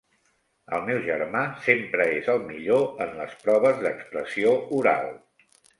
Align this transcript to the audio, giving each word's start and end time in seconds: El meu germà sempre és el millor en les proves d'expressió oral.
El 0.77 0.87
meu 0.87 1.01
germà 1.07 1.43
sempre 1.67 2.09
és 2.15 2.31
el 2.35 2.43
millor 2.49 2.91
en 3.07 3.15
les 3.21 3.39
proves 3.47 3.87
d'expressió 3.87 4.61
oral. 4.81 5.13